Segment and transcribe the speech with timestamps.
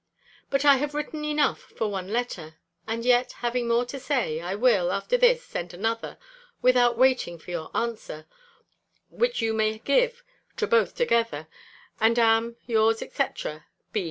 [0.49, 2.55] But I have written enough for one letter;
[2.87, 6.17] and yet, having more to say, I will, after this, send another,
[6.59, 8.25] without waiting for your answer,
[9.11, 10.23] which you may give
[10.57, 11.47] to both together;
[11.99, 13.09] and am, yours, &c.
[13.93, 13.99] B.